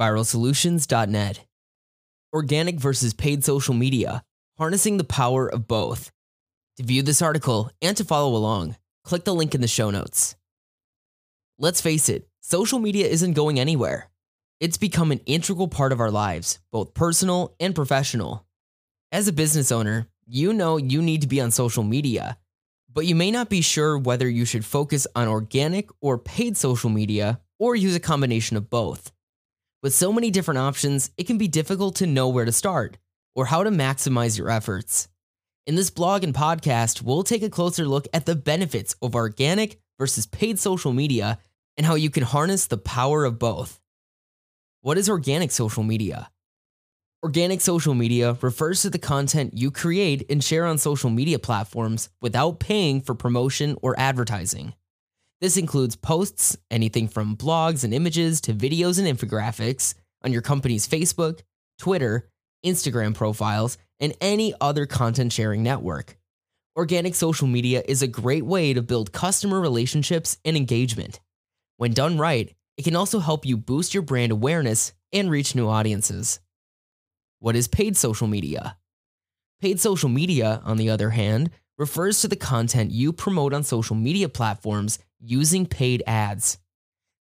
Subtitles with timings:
[0.00, 1.46] viralsolutions.net.
[2.32, 4.22] Organic versus paid social media,
[4.58, 6.10] harnessing the power of both.
[6.76, 10.36] To view this article and to follow along, click the link in the show notes.
[11.58, 14.10] Let's face it, social media isn't going anywhere.
[14.60, 18.46] It's become an integral part of our lives, both personal and professional.
[19.12, 22.36] As a business owner, you know you need to be on social media,
[22.92, 26.90] but you may not be sure whether you should focus on organic or paid social
[26.90, 29.12] media or use a combination of both.
[29.86, 32.98] With so many different options, it can be difficult to know where to start
[33.36, 35.06] or how to maximize your efforts.
[35.64, 39.78] In this blog and podcast, we'll take a closer look at the benefits of organic
[39.96, 41.38] versus paid social media
[41.76, 43.80] and how you can harness the power of both.
[44.80, 46.32] What is organic social media?
[47.22, 52.08] Organic social media refers to the content you create and share on social media platforms
[52.20, 54.74] without paying for promotion or advertising.
[55.40, 60.88] This includes posts, anything from blogs and images to videos and infographics on your company's
[60.88, 61.40] Facebook,
[61.78, 62.30] Twitter,
[62.64, 66.16] Instagram profiles, and any other content sharing network.
[66.74, 71.20] Organic social media is a great way to build customer relationships and engagement.
[71.76, 75.68] When done right, it can also help you boost your brand awareness and reach new
[75.68, 76.40] audiences.
[77.40, 78.78] What is paid social media?
[79.60, 83.96] Paid social media, on the other hand, refers to the content you promote on social
[83.96, 86.58] media platforms using paid ads.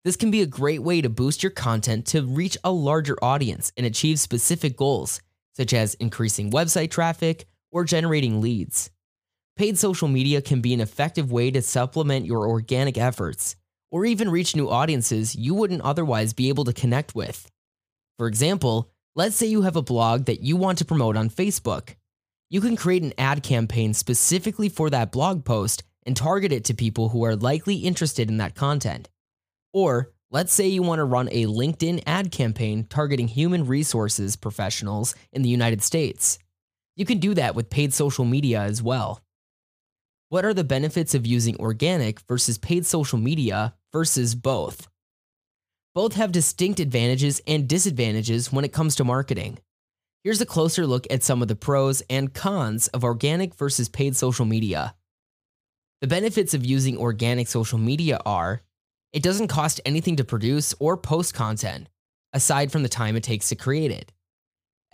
[0.03, 3.71] This can be a great way to boost your content to reach a larger audience
[3.75, 5.19] and achieve specific goals,
[5.53, 8.91] such as increasing website traffic or generating leads.
[9.57, 13.55] Paid social media can be an effective way to supplement your organic efforts
[13.89, 17.49] or even reach new audiences you wouldn't otherwise be able to connect with.
[18.17, 21.95] For example, let's say you have a blog that you want to promote on Facebook.
[22.49, 26.75] You can create an ad campaign specifically for that blog post and target it to
[26.75, 29.09] people who are likely interested in that content.
[29.73, 35.15] Or let's say you want to run a LinkedIn ad campaign targeting human resources professionals
[35.33, 36.37] in the United States.
[36.95, 39.21] You can do that with paid social media as well.
[40.29, 44.87] What are the benefits of using organic versus paid social media versus both?
[45.95, 49.57] Both have distinct advantages and disadvantages when it comes to marketing.
[50.25, 54.15] Here's a closer look at some of the pros and cons of organic versus paid
[54.15, 54.95] social media.
[56.01, 58.63] The benefits of using organic social media are
[59.13, 61.89] it doesn't cost anything to produce or post content,
[62.33, 64.11] aside from the time it takes to create it.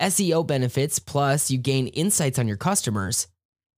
[0.02, 3.26] SEO benefits, plus you gain insights on your customers.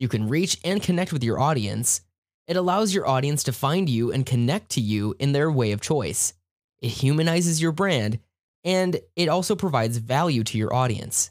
[0.01, 2.01] You can reach and connect with your audience.
[2.49, 5.81] It allows your audience to find you and connect to you in their way of
[5.81, 6.35] choice.
[6.83, 8.19] It humanizes your brand,
[8.65, 11.31] and it also provides value to your audience.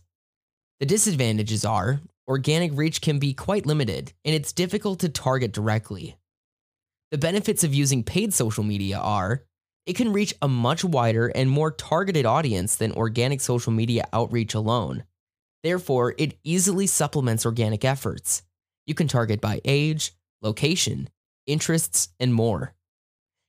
[0.84, 6.18] The disadvantages are organic reach can be quite limited, and it's difficult to target directly.
[7.10, 9.46] The benefits of using paid social media are
[9.86, 14.56] it can reach a much wider and more targeted audience than organic social media outreach
[14.56, 15.06] alone.
[15.64, 18.44] Therefore, it easily supplements organic efforts.
[18.86, 20.12] You can target by age,
[20.42, 21.08] location,
[21.48, 22.74] interests, and more.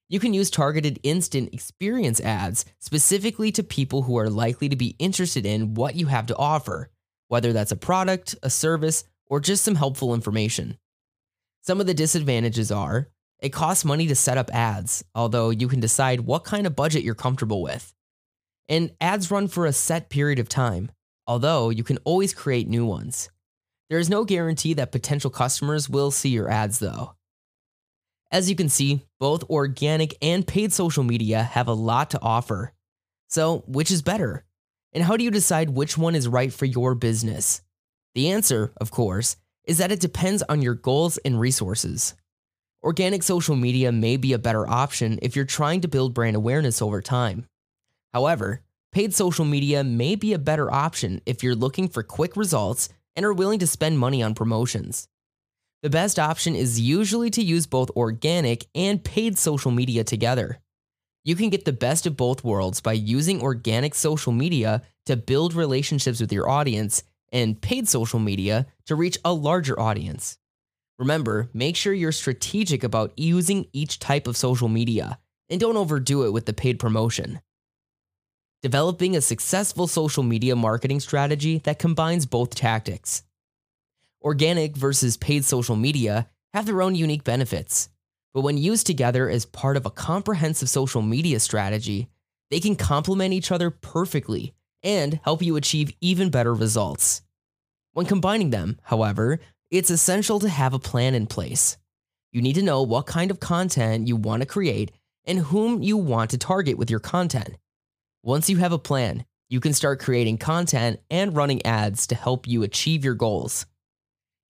[0.08, 4.94] You can use targeted instant experience ads specifically to people who are likely to be
[5.00, 6.90] interested in what you have to offer
[7.28, 10.78] whether that's a product, a service, or just some helpful information.
[11.62, 13.08] Some of the disadvantages are
[13.40, 17.02] it costs money to set up ads, although you can decide what kind of budget
[17.02, 17.92] you're comfortable with.
[18.68, 20.90] And ads run for a set period of time,
[21.26, 23.28] although you can always create new ones.
[23.90, 27.16] There is no guarantee that potential customers will see your ads, though.
[28.30, 32.72] As you can see, both organic and paid social media have a lot to offer.
[33.28, 34.43] So, which is better?
[34.94, 37.60] And how do you decide which one is right for your business?
[38.14, 42.14] The answer, of course, is that it depends on your goals and resources.
[42.82, 46.80] Organic social media may be a better option if you're trying to build brand awareness
[46.80, 47.46] over time.
[48.12, 48.62] However,
[48.92, 53.26] paid social media may be a better option if you're looking for quick results and
[53.26, 55.08] are willing to spend money on promotions.
[55.82, 60.60] The best option is usually to use both organic and paid social media together.
[61.24, 65.54] You can get the best of both worlds by using organic social media to build
[65.54, 70.36] relationships with your audience and paid social media to reach a larger audience.
[70.98, 75.18] Remember, make sure you're strategic about using each type of social media
[75.48, 77.40] and don't overdo it with the paid promotion.
[78.62, 83.22] Developing a successful social media marketing strategy that combines both tactics.
[84.22, 87.88] Organic versus paid social media have their own unique benefits.
[88.34, 92.08] But when used together as part of a comprehensive social media strategy,
[92.50, 97.22] they can complement each other perfectly and help you achieve even better results.
[97.92, 99.38] When combining them, however,
[99.70, 101.78] it's essential to have a plan in place.
[102.32, 104.90] You need to know what kind of content you want to create
[105.24, 107.56] and whom you want to target with your content.
[108.24, 112.48] Once you have a plan, you can start creating content and running ads to help
[112.48, 113.66] you achieve your goals.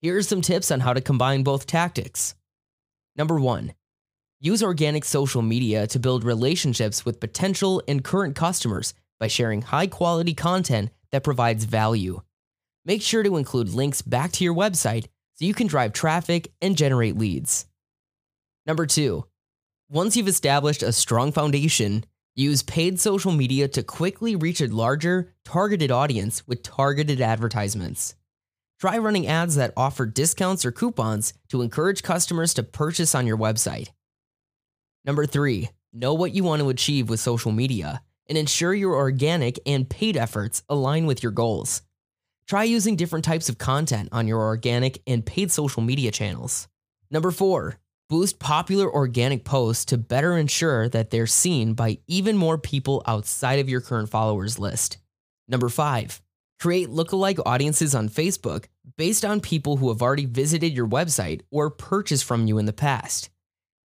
[0.01, 2.35] Here are some tips on how to combine both tactics.
[3.15, 3.73] Number one,
[4.41, 9.87] use organic social media to build relationships with potential and current customers by sharing high
[9.87, 12.21] quality content that provides value.
[12.83, 16.77] Make sure to include links back to your website so you can drive traffic and
[16.77, 17.65] generate leads.
[18.65, 19.25] Number two,
[19.89, 22.03] once you've established a strong foundation,
[22.35, 28.15] use paid social media to quickly reach a larger, targeted audience with targeted advertisements.
[28.85, 33.35] Try running ads that offer discounts or coupons to encourage customers to purchase on your
[33.35, 33.87] website.
[35.03, 39.59] Number three, know what you want to achieve with social media and ensure your organic
[39.65, 41.81] and paid efforts align with your goals.
[42.47, 46.67] Try using different types of content on your organic and paid social media channels.
[47.09, 52.59] Number four, boost popular organic posts to better ensure that they're seen by even more
[52.59, 54.99] people outside of your current followers list.
[55.47, 56.21] Number five,
[56.59, 58.65] create lookalike audiences on Facebook
[58.97, 62.73] based on people who have already visited your website or purchased from you in the
[62.73, 63.29] past.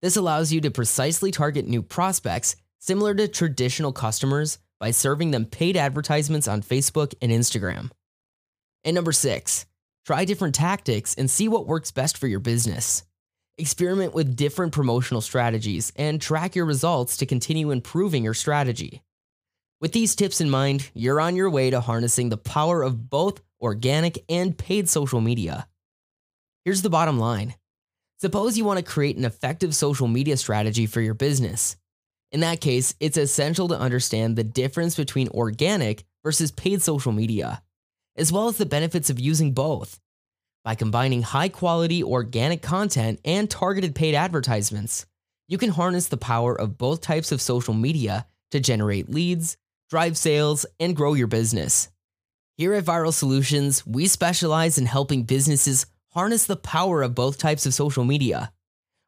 [0.02, 5.44] This allows you to precisely target new prospects similar to traditional customers by serving them
[5.44, 7.90] paid advertisements on Facebook and Instagram.
[8.84, 9.66] And number six,
[10.06, 13.04] try different tactics and see what works best for your business.
[13.58, 19.02] Experiment with different promotional strategies and track your results to continue improving your strategy.
[19.80, 23.40] With these tips in mind, you're on your way to harnessing the power of both
[23.62, 25.66] organic and paid social media.
[26.66, 27.54] Here's the bottom line
[28.18, 31.78] Suppose you want to create an effective social media strategy for your business.
[32.30, 37.62] In that case, it's essential to understand the difference between organic versus paid social media,
[38.16, 39.98] as well as the benefits of using both.
[40.62, 45.06] By combining high quality organic content and targeted paid advertisements,
[45.48, 49.56] you can harness the power of both types of social media to generate leads,
[49.90, 51.88] drive sales, and grow your business.
[52.56, 57.66] Here at Viral Solutions, we specialize in helping businesses harness the power of both types
[57.66, 58.52] of social media.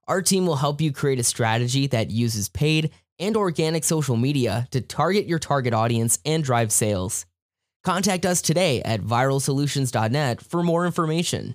[0.08, 4.66] Our team will help you create a strategy that uses paid and organic social media
[4.72, 7.26] to target your target audience and drive sales.
[7.84, 11.54] Contact us today at viralsolutions.net for more information.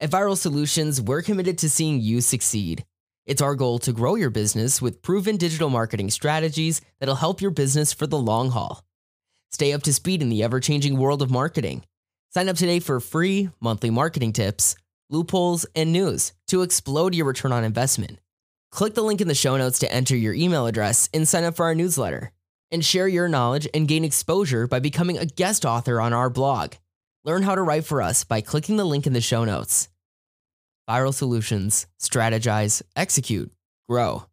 [0.00, 2.84] At Viral Solutions, we're committed to seeing you succeed.
[3.26, 7.50] It's our goal to grow your business with proven digital marketing strategies that'll help your
[7.50, 8.84] business for the long haul.
[9.50, 11.84] Stay up to speed in the ever changing world of marketing.
[12.34, 14.76] Sign up today for free monthly marketing tips,
[15.08, 18.18] loopholes, and news to explode your return on investment.
[18.70, 21.56] Click the link in the show notes to enter your email address and sign up
[21.56, 22.30] for our newsletter
[22.70, 26.74] and share your knowledge and gain exposure by becoming a guest author on our blog.
[27.24, 29.88] Learn how to write for us by clicking the link in the show notes.
[30.88, 33.50] Viral Solutions, strategize, execute,
[33.88, 34.24] grow.